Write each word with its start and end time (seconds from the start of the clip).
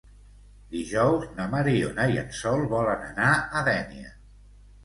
Dijous 0.75 1.27
na 1.39 1.45
Mariona 1.51 2.07
i 2.15 2.19
en 2.23 2.33
Sol 2.39 2.65
volen 2.75 3.07
anar 3.11 3.31
a 3.37 3.63
Dénia. 3.69 4.15